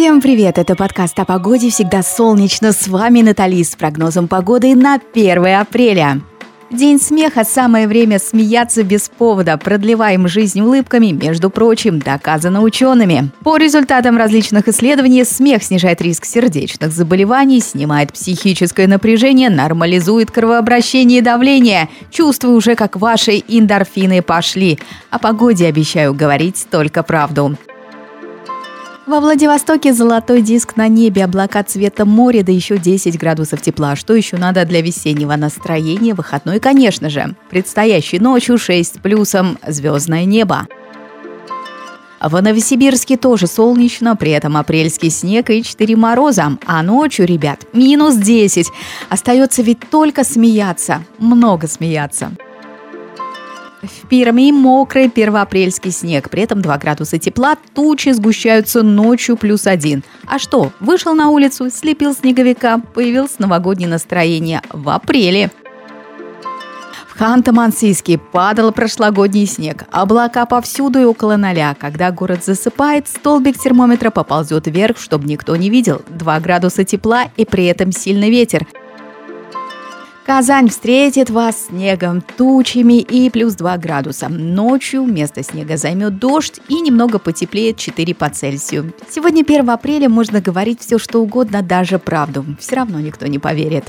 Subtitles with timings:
[0.00, 0.56] Всем привет!
[0.56, 2.72] Это подкаст о погоде «Всегда солнечно».
[2.72, 6.22] С вами Натали с прогнозом погоды на 1 апреля.
[6.70, 9.58] День смеха– самое время смеяться без повода.
[9.58, 13.30] Продлеваем жизнь улыбками, между прочим, доказано учеными.
[13.44, 21.22] По результатам различных исследований, смех снижает риск сердечных заболеваний, снимает психическое напряжение, нормализует кровообращение и
[21.22, 21.90] давление.
[22.10, 24.78] Чувствую уже, как ваши эндорфины пошли.
[25.10, 27.58] О погоде обещаю говорить только правду.
[29.10, 33.96] Во Владивостоке золотой диск на небе, облака цвета моря, да еще 10 градусов тепла.
[33.96, 36.14] Что еще надо для весеннего настроения?
[36.14, 37.34] Выходной, конечно же.
[37.50, 40.68] Предстоящей ночью 6 с плюсом, звездное небо.
[42.20, 46.56] В Новосибирске тоже солнечно, при этом апрельский снег и 4 мороза.
[46.64, 48.68] А ночью, ребят, минус 10.
[49.08, 51.02] Остается ведь только смеяться.
[51.18, 52.30] Много смеяться.
[53.82, 60.04] В Перми мокрый первоапрельский снег, при этом 2 градуса тепла, тучи сгущаются ночью плюс один.
[60.26, 65.50] А что, вышел на улицу, слепил снеговика, появилось новогоднее настроение в апреле.
[67.08, 69.84] В Ханты-Мансийске падал прошлогодний снег.
[69.90, 71.76] Облака повсюду и около ноля.
[71.78, 76.02] Когда город засыпает, столбик термометра поползет вверх, чтобы никто не видел.
[76.08, 78.66] 2 градуса тепла и при этом сильный ветер.
[80.26, 84.28] Казань встретит вас снегом, тучами и плюс 2 градуса.
[84.28, 88.92] Ночью вместо снега займет дождь и немного потеплеет 4 по Цельсию.
[89.08, 92.44] Сегодня 1 апреля можно говорить все что угодно, даже правду.
[92.60, 93.84] Все равно никто не поверит.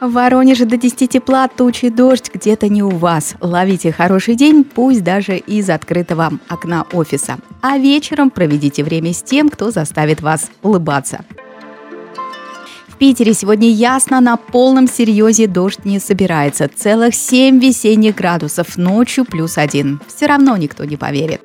[0.00, 3.36] В Воронеже до 10 тепла, тучи, дождь где-то не у вас.
[3.40, 7.38] Ловите хороший день, пусть даже из открытого окна офиса.
[7.62, 11.24] А вечером проведите время с тем, кто заставит вас улыбаться.
[12.94, 16.70] В Питере сегодня ясно, на полном серьезе дождь не собирается.
[16.72, 20.00] Целых 7 весенних градусов, ночью плюс один.
[20.06, 21.42] Все равно никто не поверит.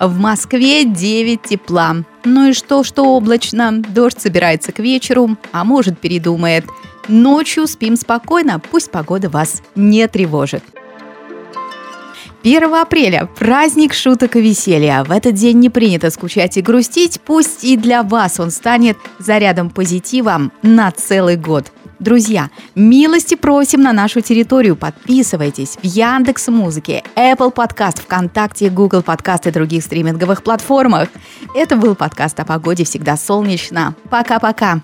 [0.00, 1.96] В Москве 9 тепла.
[2.24, 3.82] Ну и что, что облачно?
[3.82, 6.64] Дождь собирается к вечеру, а может передумает.
[7.06, 10.64] Ночью спим спокойно, пусть погода вас не тревожит.
[12.44, 15.02] 1 апреля– праздник шуток и веселья.
[15.02, 19.70] В этот день не принято скучать и грустить, пусть и для вас он станет зарядом
[19.70, 21.72] позитива на целый год.
[22.00, 24.76] Друзья, милости просим на нашу территорию.
[24.76, 31.08] Подписывайтесь в Яндекс Музыке, Apple Podcast, ВКонтакте, Google Podcast и других стриминговых платформах.
[31.54, 33.94] Это был подкаст о погоде «Всегда солнечно».
[34.10, 34.82] Пока-пока.